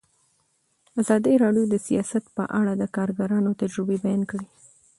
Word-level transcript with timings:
ازادي 1.01 1.33
راډیو 1.43 1.65
د 1.69 1.75
سیاست 1.87 2.23
په 2.37 2.43
اړه 2.59 2.73
د 2.77 2.83
کارګرانو 2.95 3.57
تجربې 3.61 3.97
بیان 4.03 4.21
کړي. 4.31 4.47